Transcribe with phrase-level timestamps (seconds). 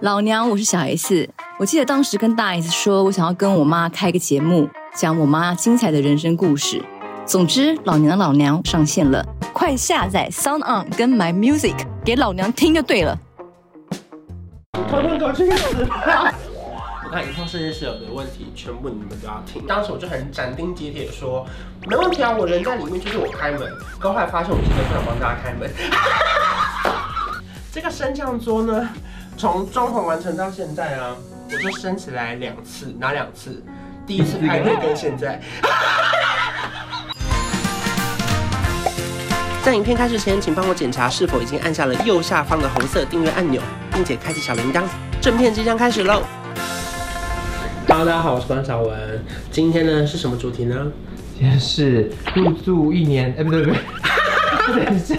[0.00, 1.28] 老娘，我是小 S。
[1.56, 6.82] 我记得当时跟大 S 说，我想要跟我妈开个节目，讲我妈精彩的人生故事。
[7.24, 13.16] 总之，老娘的老娘上线了，快下载 Sound On 跟 My Music 给老娘听就对了。
[14.72, 16.34] 统统给我去死吧！
[17.04, 19.64] 我看以后设计师有的问题，全部你们都要听。
[19.64, 21.46] 当时我就很斩钉截铁说，
[21.86, 23.60] 没问题啊，我人在里面，就是我开门。
[24.00, 25.70] 可后来发现我真的不想帮大家开门。
[27.72, 28.88] 这个升降桌呢，
[29.36, 31.16] 从装潢完成到现在啊，
[31.50, 33.62] 我就升起来两次，哪两次？
[34.06, 35.40] 第一次拍片跟现在。
[39.64, 43.60] 在影片开始前，请帮我检查是否已经按下了右下方的红色订阅按钮，
[43.92, 44.84] 并且开启小铃铛。
[45.20, 46.22] 正片即将开始喽
[47.88, 49.24] ！Hello，大家好，我是关晓文。
[49.50, 50.92] 今天呢是什么主题呢？
[51.36, 53.78] 今天是入住一年，哎、欸，不对不对，
[54.66, 55.16] 等一下。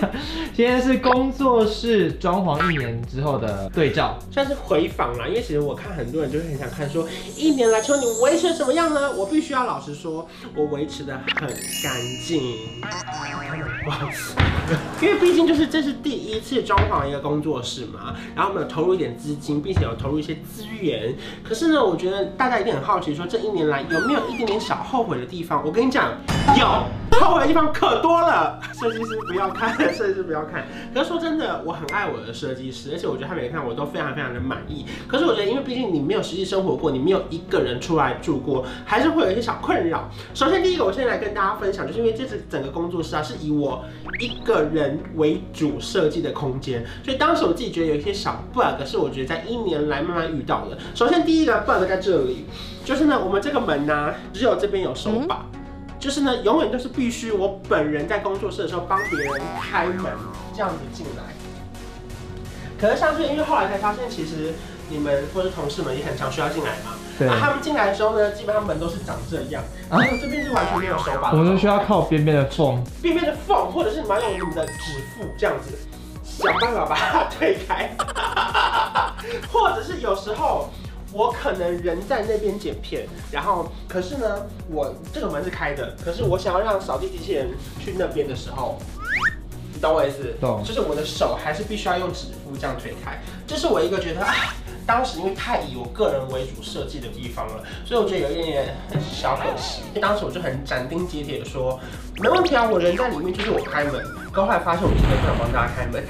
[0.54, 5.28] 今天是工作室装潢一年之后的对照，算是回访啦。
[5.28, 9.12] 因为其实我看很多人就是很想看，说一年来说你维持什么样呢？
[9.12, 11.48] 我必须要老实说，我维持的很
[11.84, 12.56] 干净。
[13.84, 14.10] 不好
[15.02, 21.16] 因为毕竟就是这是第一次装潢一个工作室嘛，然后我们有投入一点资金，并且有投入一些资源。
[21.44, 25.62] 可是呢，我觉得大家一定很好奇，说这一年来有没有一点点小后悔的地方？
[25.66, 26.14] 我跟你讲，
[26.58, 26.84] 有。
[27.20, 30.66] 后悔的地方可多了， 设计师不要看，设计师不要看。
[30.94, 34.86] 可是说真的，我很爱我的设计师，而且我觉得他每个看我都非常非常的满意。
[35.08, 40.10] 可是我觉得，因为毕竟你没有实际生活过，你没有一个人出来住过，还是会有一些小困扰。
[40.34, 43.84] 首先第一个，我现在来跟大家分享，就是因为这次整个工作室啊，是以我
[44.20, 50.78] 一个人为主设计的空间，所以当时我自己觉得有一些小 bug，是我觉得在一年来慢慢遇到的。
[50.94, 52.46] 首先第一个 bug 在这里，
[52.84, 55.46] 就是呢，我们这个门呢、只有这边有手把。
[56.00, 60.12] 就是呢，永远都是必须我本人在工作室的时候帮别人开门，
[60.54, 61.24] 这样子进来。
[62.80, 64.54] 可是上次因为后来才发现，其实
[64.90, 66.92] 你们或者同事们也很常需要进来嘛。
[67.18, 67.28] 对。
[67.28, 71.32] 啊，他们进来的时候呢，基本上门都是长这样，然后这边是完全没有手把。
[71.32, 72.84] 我们需要靠边边的缝。
[73.02, 75.76] 边边的缝，或者是你们要用你们的指腹这样子，
[76.24, 77.90] 想办法把它推开。
[79.52, 80.70] 或者是有时候。
[81.16, 87.48] 我可能人在那边剪片，然后可是呢，我这个门是开的，可是我想要让扫地机器人
[87.80, 88.78] 去那边的时候，
[89.74, 90.36] 你懂我意思？
[90.42, 90.62] 懂。
[90.62, 93.18] 就是我的手还是必须要用指腹这样推开，
[93.48, 94.54] 这是我一个觉得，啊，
[94.86, 99.84] 当时因为太以我个人为主设计的地方了，所以我觉得有一点点小可惜。
[100.02, 101.80] 当时我就很斩钉截铁的说，
[102.18, 104.04] 没问题啊，我人在里面，就是我开门。
[104.34, 106.04] 可后来发现我真的不想帮大家开门。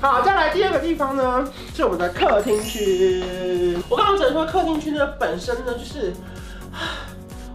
[0.00, 3.22] 好，再来第二个地方呢，是我们的客厅区。
[3.86, 6.14] 我刚刚只能说，客厅区呢本身呢，就是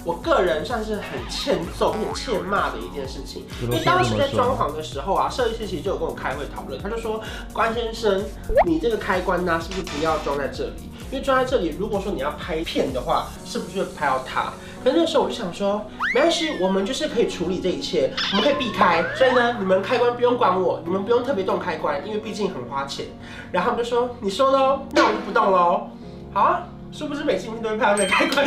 [0.06, 3.44] 我个人算是很欠揍、很欠骂的一件事情。
[3.64, 7.20] 因为当时在装潢的时候啊，设计师其实就有跟我开会讨论，他就说
[7.52, 8.24] ：“关先生，
[8.68, 10.90] 你这个开关呢，是不是不要装在这里？
[11.12, 15.84] 因为装在这里，如果说你要拍片的话，是不是会拍到它？”可是那时候我就想说，
[16.14, 19.04] 没关系，我们就是可以处理这一切，我们可以避开。
[19.16, 23.08] 所以呢，你们开关不用管我，你们不用特别动开关，因为毕竟很花钱。
[23.52, 25.90] 然后我们就说，你说喽，那我就不动喽。
[26.32, 28.46] 好啊，是不是每次都会拍到那个开关？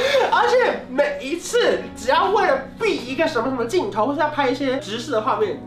[0.30, 5.60] 而且每一次只要为了避一个什么什么镜头，或是要拍一些直视的画面，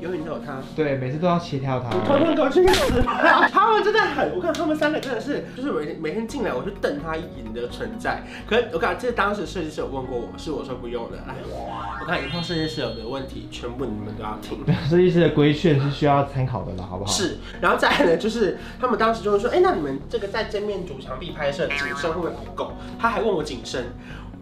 [0.00, 1.90] 永远都有他，对，每次都要协调他。
[2.06, 3.02] 统统给我去死！
[3.50, 8.22] 他们真的很，我看他们三个真的是，就是每天每天进来，我就瞪他一眼的存在。
[8.48, 11.16] 可是我看，这当时设计师有问过我，是我说不用的。
[11.26, 14.64] 来，我看以后设计师有的问题，全部你们都要听。
[14.88, 17.10] 设计师的规劝是需要参考的了，好不好？
[17.10, 17.38] 是。
[17.60, 22.72] 然后再来呢，就是他们当时就会说，哎、欸，那你们这个在正面主墙壁拍摄景深会不会不够？
[22.98, 23.86] 他还问我景深，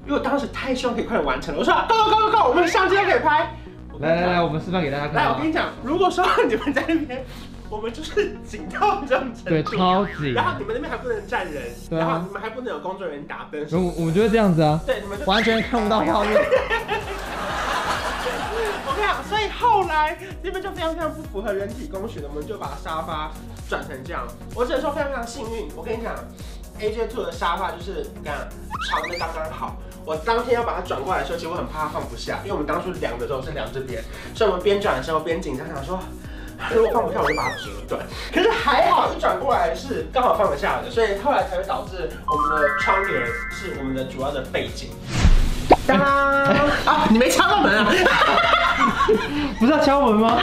[0.05, 1.61] 因为我当时太希望可以快点完成了。
[1.61, 3.57] 我说够够够够，我们相机都可以拍。
[4.01, 5.15] 来来来，我们示范给大家看。
[5.15, 7.25] 来，我跟你讲，如果说 你们在那边，
[7.69, 10.33] 我们就是紧到这样程度，对，超紧。
[10.35, 13.67] 然后你们那边还不能站人，对啊，然后你们还不能有工作人员打灯。
[13.73, 16.35] 我我们就是这样子啊，对，你们完全看不到画面。
[18.89, 23.31] 我跟你讲，所以后来那边就非常非常不符合人体工学的，我们就把沙发
[23.69, 24.27] 转成这样。
[24.55, 25.69] 我只能说非常非常幸运。
[25.77, 26.15] 我跟你讲
[26.81, 28.49] ，AJ Two 的沙发就是你看
[28.91, 29.77] 长的刚刚好。
[30.05, 34.01] 我当天要把它转过来的时候，其实我很怕它放不下，因为我们当初量的时候是量这边，
[34.37, 35.99] 所以我们边转的时候边紧张，想说
[36.71, 38.01] 如果放不下我就把它折断。
[38.33, 44.91] 可是还好一转过来是刚好放得下的，所以后来才会导致我们的窗帘是我们的主要的背景。
[45.89, 47.91] 当啊，你没敲到门啊？
[49.59, 50.41] 不是要敲门吗？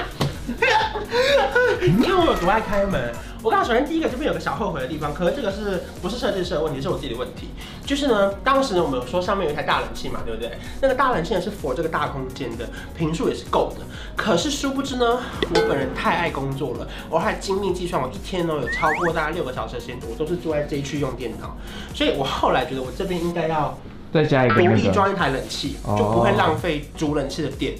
[1.81, 3.13] 你看我有多爱开门。
[3.41, 7.49] 我刚刚首先第一个这边有个小后悔的地方，可是这个是不是设计师的问题，是我自己的问题。
[7.85, 10.49] 就是呢，当时呢我们有说上面有一台大冷气嘛，对不对？
[10.81, 12.65] 那个大冷气呢是 for 这个大空间的，
[12.97, 13.85] 平数也是够的。
[14.15, 15.19] 可是殊不知呢，
[15.53, 21.57] 我本人太爱工作了，我还精密计算，我一天呢有超过大概六个小时的时间，我都是坐在这一区用电脑。
[21.93, 23.77] 所以我后来觉得我这边应该要
[24.13, 27.73] 再加一个独立装一台冷气，就不会浪费主冷气的电。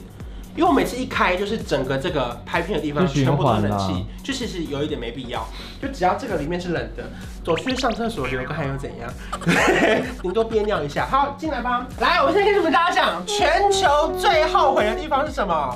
[0.56, 5.46] 因为我每次一开，就是整个这个拍片的地方全部都是冷气，就其实有一点没必要。
[5.82, 7.04] 就只要这个里面是冷的，
[7.44, 9.12] 走出去上厕所流个汗又怎样？
[10.22, 11.08] 顶多憋尿一下。
[11.08, 11.88] 好，进来吧。
[12.00, 15.76] 来，我现在跟你们大家讲，全球最后悔的地方是什么？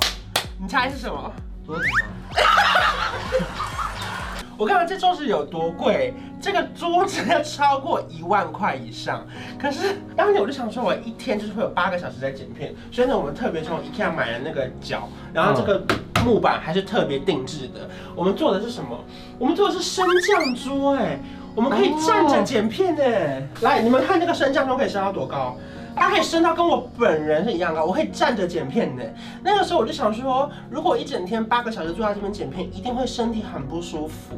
[0.60, 1.32] 你猜是什么？
[1.66, 1.90] 桌子吗？
[4.58, 9.26] 我看看这桌子有多贵，这个桌子要超过一万块以上。
[9.60, 15.82] 可是当年我就想说，我一天就是会有八个小时在剪片，所以呢，我们特别从 IKEA 买了那个脚，然后这个
[16.24, 17.90] 木板还是特别定制的。
[18.16, 18.98] 我们做的是什么？
[19.40, 21.20] 我们做的是升降桌，哎，
[21.56, 23.48] 我们可以站着剪片哎。
[23.62, 25.56] 来，你们看这个升降桌可以升到多高？
[26.00, 29.04] 它可以升到跟我本人是一样高，我可以站着剪片的。
[29.44, 34.38] 那个时候我就想说，如果一整天八个小时坐在这边剪片，一定会身体很不舒服。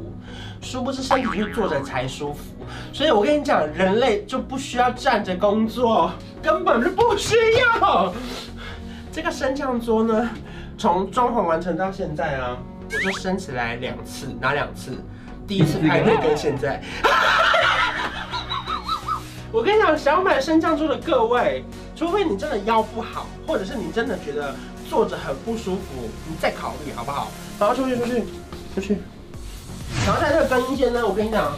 [0.61, 2.41] 殊不知身体是坐着才舒服。
[2.91, 6.11] 所以我跟你讲，人类就不需要站着工作，
[6.41, 7.35] 根本就不需
[7.81, 8.13] 要。
[9.11, 10.29] 这个升降桌呢，
[10.77, 12.57] 从装潢完成到现在啊，
[12.91, 14.91] 我就升起来两次，哪两次？
[15.47, 16.81] 第一次拍片跟现在。
[19.51, 21.63] 我跟你讲，想要买升降桌的各位，
[21.95, 24.53] 除非你真的腰不好，或者是你真的觉得
[24.87, 27.31] 坐着很不舒服，你再考虑好不好？
[27.57, 28.23] 好，出去出去
[28.75, 28.97] 出去。
[30.05, 31.51] 然后在这个更衣间呢，我跟你讲，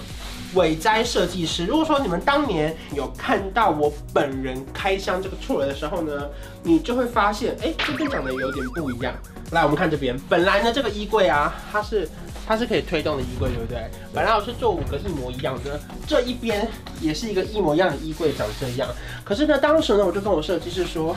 [0.53, 6.29] 伟哉设计师，如果说你们当年有看到我本人开箱这个 tour 的时候呢，
[6.63, 9.13] 你就会发现，哎，这边长得有点不一样。
[9.51, 12.07] 来，我们看这边，本来呢这个衣柜啊，它是。
[12.51, 13.89] 它是可以推动的衣柜，对不对？
[14.13, 16.67] 本来我是做五个一模一样的，这一边
[16.99, 18.89] 也是一个一模一样的衣柜，长这样。
[19.23, 21.15] 可是呢，当时呢，我就跟我设计师说，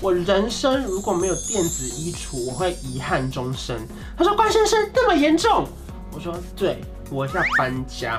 [0.00, 3.76] 我人生如果没有电子衣橱，我会遗憾终生。
[4.16, 5.68] 他说：“关先生，这么严重？”
[6.10, 6.78] 我说：“对，
[7.10, 8.18] 我要搬家。”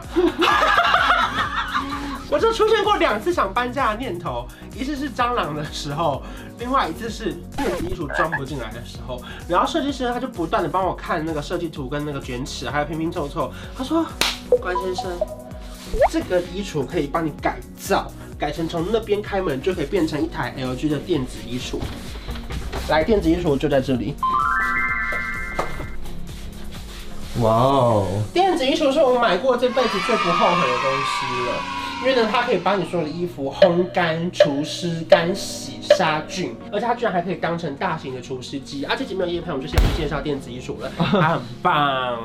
[2.30, 6.24] 我就出现过两次想搬家的念头，一次是蟑螂的时候，
[6.58, 9.22] 另外一次是电子衣橱装不进来的时候。
[9.48, 13.54] 然后设计师他就不断的帮我看那个设计图跟那个卷尺，还有拼拼凑凑。
[13.78, 14.04] 他说
[14.60, 15.12] ：“关先生，
[16.12, 21.78] 这个衣橱可以帮你改造，改成从那边开门就可以变成一台 LG 的电子衣橱。
[22.90, 24.16] 来，电子衣橱就在这里。
[27.42, 28.08] 哇哦！
[28.34, 31.62] 电子衣橱是我买过这辈子最不后悔的东西了。”
[32.02, 38.86] 因为呢，它可以把你所有的衣服烘干、除湿、干洗、杀菌，而且它居然还可以当成大型的除湿机。
[38.86, 42.20] 啊，这集没有夜拍，我们就先不介绍电子衣橱了，它很棒。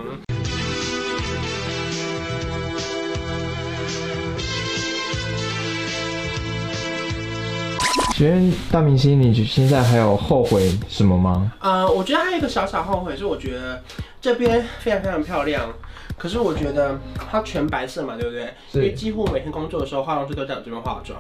[8.13, 11.51] 请问大明星，你现在还有后悔什么吗？
[11.61, 13.83] 呃，我觉得还有一个小小后悔，是我觉得
[14.21, 15.73] 这边非常非常漂亮。
[16.21, 17.01] 可是我觉得
[17.31, 18.53] 它全白色嘛，对不对？
[18.75, 21.19] 因为几乎每天工作的时候，化妆师都在我这边化妆。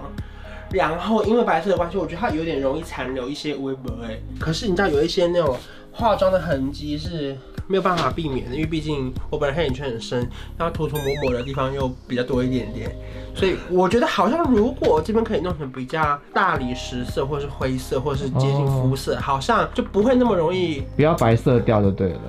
[0.72, 4.20] 然后因为白色的关系，我觉得它有点容易残留一些微博哎。
[4.38, 5.56] 可是你知道有一些那种
[5.90, 7.34] 化妆的痕迹是
[7.66, 10.18] 没有办法避免的，因为毕竟我本来黑眼圈很深，
[10.58, 12.94] 然后涂涂抹抹的地方又比较多一点点。
[13.34, 20.82] 所以我觉得好像如果这边可以弄成比较大理石色，或是灰色，或是接近肤色，哦，好像就不会那么容易。
[20.94, 22.20] 不要白色调就对了。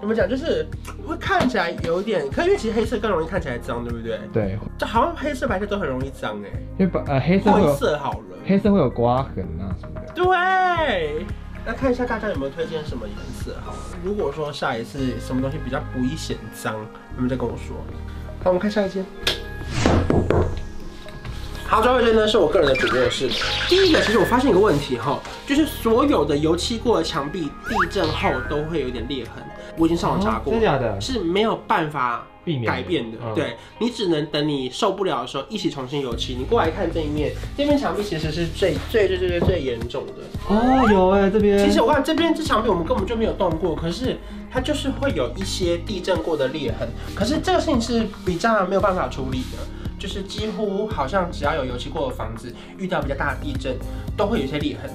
[0.00, 0.28] 怎么讲？
[0.28, 0.66] 就是
[1.06, 4.18] 会看起来有点，可因为其实黑色更容易看起来脏，对不对？
[4.32, 6.48] 对，就好像黑色、白色都很容易脏哎。
[6.78, 10.12] 因为白呃黑色灰色好了，黑色会有刮痕啊什么的。
[10.14, 11.26] 对，
[11.66, 13.78] 那看一下大家有没有推荐什么颜色好了。
[14.02, 16.74] 如果说下一次什么东西比较不易显脏，
[17.14, 17.76] 你们再跟我说。
[18.42, 19.04] 好，我们看下一件。
[21.66, 23.28] 好，最后一件呢是我个人的主卧室。
[23.68, 29.44] 第一个，其实我发现一个问题哈，就是所有的油漆过的墙壁，地震后都会有一点裂痕。
[29.76, 31.00] 我已经上网查过，真的假的？
[31.00, 33.18] 是没有办法避免改变的。
[33.34, 36.34] 对，你只能等你受不了的时候一起重新油漆。
[36.38, 40.12] 你过来看这一面，这面墙壁其实是最最最最最最严重的。
[40.48, 41.58] 哦，有哎，这边。
[41.58, 44.16] 其实我看这边这墙壁我们根本就没有动过，可是
[44.50, 46.88] 它就是会有一些地震过的裂痕。
[47.14, 49.58] 可是这个事情是比较没有办法处理的，
[49.98, 53.76] 就是几乎好像只要有油漆过的房子，遇到比较大的地震
[54.16, 54.90] 都会有一些裂痕。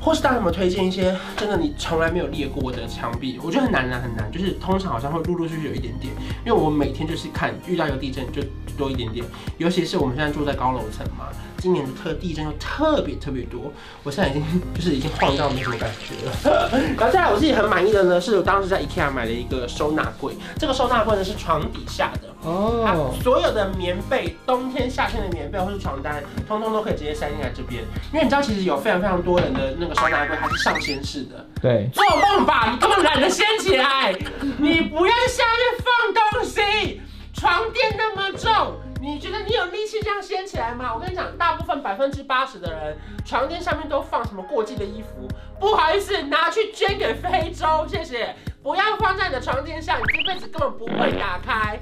[0.00, 3.38] 或是大家有没有推荐一些真的你从来没有裂过的墙壁？
[3.42, 6.12] 我觉得很难难很难，就是通常好像会陆陆续续有一点点，
[6.44, 8.42] 因为我每天就是看遇到一个地震就
[8.78, 9.24] 多一点点，
[9.58, 11.26] 尤其是我们现在住在高楼层嘛。
[11.58, 13.70] 今年的特地震又特别特别多，
[14.02, 14.42] 我现在已经
[14.74, 16.70] 就是已经晃到没什么感觉了。
[16.96, 27.82] 然后再来我自己很满意的呢，是我当时在 IKEA 买了一个收纳柜，这个收纳柜呢是床底下的哦，它所有的棉被，冬天夏天的棉被或是床单，通通都可以直接塞进来这边。
[28.12, 34.14] 因为你知道其实有非常非常多人的那个收纳柜它是上掀式的，对，做梦吧，你根本懒得掀起来，
[34.58, 37.00] 你不要下面放东西，
[37.34, 38.74] 床垫那么重。
[39.02, 40.92] 你觉得你有力气这样掀起来吗？
[40.94, 45.26] 我跟你讲，大部分百分之八十的人，床垫上面都放什么过季的衣服，
[45.58, 48.34] 不好意思，拿去捐给非洲，谢谢。
[48.62, 51.80] 不要放在你的床垫上，你这辈子根本不会打开。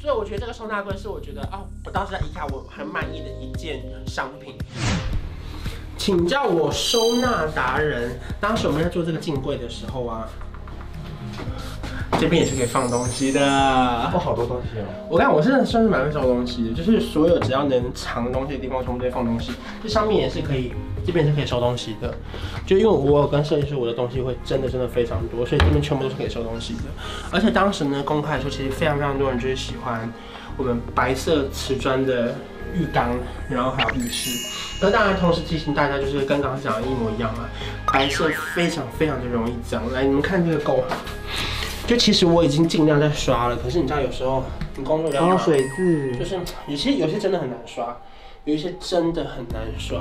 [0.00, 4.54] 所以我觉得这个收纳柜是我觉得哦，我当时在 IKEA 我很满意的一件商品。
[5.96, 8.18] 请叫我收纳达人。
[8.40, 10.28] 当时我们在做这个镜柜的时候啊。
[12.18, 14.84] 这边也是可以放东西的，哦，好多东西哦。
[15.08, 19.52] 我看我真的算是蛮会收东西的，就是所有只要能藏东西的地方，全部都放东西。
[19.82, 20.72] 这上面也是可以，
[21.08, 22.14] 这边是可以收东西的。
[22.66, 26.82] 就因为我有跟设计师，我的东西会真的真的非常多，所以这边全部都是可以收东西的。
[27.32, 30.12] 而且当时呢，公开的时候，其实非常非常多人就是喜欢
[30.58, 32.34] 我们白色瓷砖的
[32.74, 33.16] 浴缸，
[33.48, 34.30] 然后还有浴室。
[34.82, 37.48] 那当然，同时提醒大家，就是跟刚刚讲的一模一样啊，
[37.90, 39.90] 白色非常非常的容易脏。
[39.92, 40.84] 来，你们看这个够。
[41.86, 44.44] 就其实我已经尽量在刷了，可是你知道有时候
[44.76, 47.96] 你工作量水渍，就是有些有些真的很难刷，
[48.48, 50.00] 有一些真的很难刷。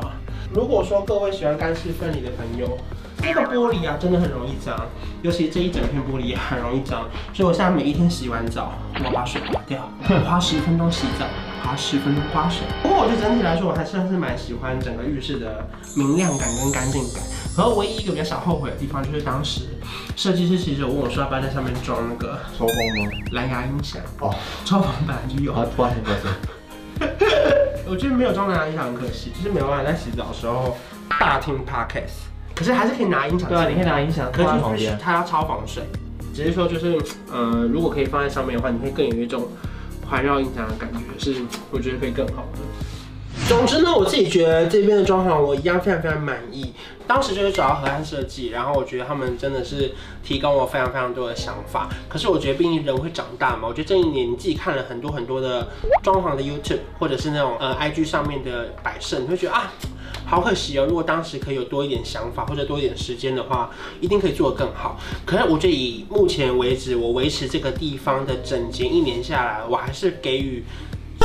[0.54, 2.78] 如果说各位喜欢干湿分离的朋友，
[3.22, 4.88] 这个玻璃啊真的很容易脏，
[5.22, 7.10] 尤其这一整片玻璃也很容易脏。
[7.34, 8.72] 所以我现在每一天洗完澡，
[9.04, 9.92] 我把水拔掉，
[10.24, 11.26] 花十分钟洗澡，
[11.62, 12.66] 花十分钟刮水。
[12.82, 17.22] 不过我觉得整体来说，我还算是蛮喜欢整个浴室的明亮感跟干净感。
[17.58, 19.64] 然后唯一一个比较小后悔的地方，就是当时
[20.16, 23.12] 设计师其实有问我说要不要在上面装那个抽风吗？
[23.34, 25.52] 蓝牙音响哦，抽风本来就有。
[25.52, 26.28] 啊，不好意思，不好意思。
[27.90, 30.76] 我觉得没有装蓝牙音响很可惜，就是没有办法在洗澡的时候
[31.20, 33.50] 大听 podcast，可是还是可以拿音响。
[33.50, 35.84] 对啊，你可以拿音响，可是它要超防水。
[36.34, 37.00] 只是说就是
[37.32, 39.48] 呃，如果可以放在上面的话，你会更有一种
[40.08, 41.42] 环绕音响的感觉，是
[41.72, 42.60] 我觉得可以更好的。
[43.48, 46.74] 总之呢，我自己觉得这边的装潢我一样非常非常满意。
[47.08, 49.90] 当时就是找到河岸设计，然后我觉得他们真的是
[50.22, 51.88] 提供我非常非常多的想法。
[52.10, 55.66] 可是我觉得毕竟人会长大嘛，我觉得这一年你自己看了很多很多的
[56.04, 59.72] 装潢的 YouTube 或者是那种呃 IG 上面的摆设，你会觉得啊，
[60.26, 60.86] 好可惜哦。
[60.86, 65.00] 如果当时可以有多一点想法或者多一点时间的话，一定可以做得更好。
[65.26, 70.66] 可是我觉得以目前为止，我维持这个地方的整洁一年下来，我还是给予。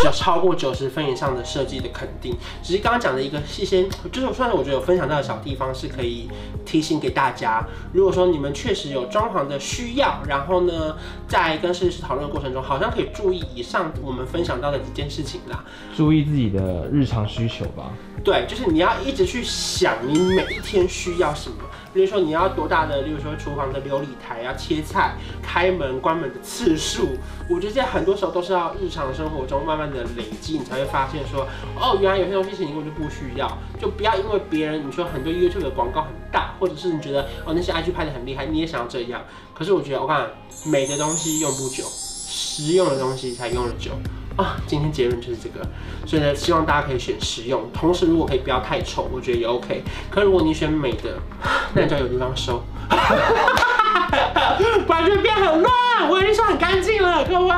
[0.04, 6.28] 要超过九十分以上的设计的肯定，只是刚刚讲的一个细些，就是算是我觉得有分享到的小地方是可以
[6.64, 7.66] 提醒给大家。
[7.92, 15.64] 如果说你们确实有装潢的需要，然后呢，在跟设计师讨论的过程中，好像可以注意以上我们分享到的几件事情啦。
[15.96, 17.92] 注意自己的日常需求吧。
[18.24, 21.56] 对，就是你要一直去想你每一天需要什么。
[21.92, 27.08] 比如说你要多大的，例如说厨房的琉璃台要切菜、开门、关门的次数，
[27.48, 31.46] 我觉得这很多时候都是要日常生活中慢慢的累积，你才会发现说，
[31.76, 33.46] 哦，原来有些东西其实你根本就不需要，
[33.80, 39.22] 就不要因为别人你说很多 YouTube 的广告很大，或者是你觉得哦那些 IG 拍的很厉害，你也想要这样。
[39.54, 40.30] 可是我觉得我看
[40.64, 43.90] 美的东西用不久，实用的东西才用得久。
[44.34, 45.60] 啊，今天结论就是这个，
[46.06, 49.82] 所以呢，希望大家可以选实用，同时如果可以不要太丑，我觉得也 OK。
[50.10, 51.18] 可是如果你选美的，
[51.74, 52.62] 那你就要有地方收，
[54.86, 55.72] 不然就变很乱。
[56.10, 57.52] 我已经说很干净了，各位。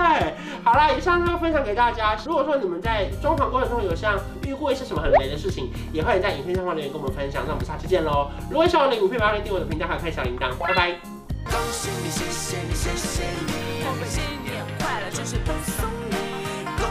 [0.62, 2.16] 好啦，以上就分享给大家。
[2.24, 7.42] 如果说你们在装潢过程中有像遇过一些什么很雷的事情，也欢迎在影片下方留言跟我们分享。
[7.46, 8.30] 那我们下期见喽！
[8.50, 10.48] 如果喜欢我的影片，不要忘记订阅我的频道，还有开小铃铛。
[10.58, 10.92] 拜拜。
[11.44, 15.54] 恭喜你，谢谢你，谢谢你，我们新年快乐，就是恭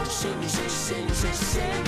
[0.04, 1.83] 喜你，谢谢你，谢谢你。